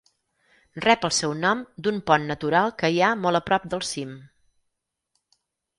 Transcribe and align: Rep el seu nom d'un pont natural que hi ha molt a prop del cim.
Rep 0.85 1.05
el 1.09 1.13
seu 1.17 1.35
nom 1.43 1.61
d'un 1.87 1.99
pont 2.09 2.25
natural 2.33 2.73
que 2.81 2.93
hi 2.95 2.99
ha 3.05 3.11
molt 3.27 3.43
a 3.43 3.45
prop 3.53 3.71
del 3.75 3.87
cim. 3.93 4.21